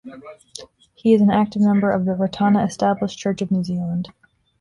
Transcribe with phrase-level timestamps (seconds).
[0.95, 4.09] He is an active member of the Ratana Established Church of New Zealand.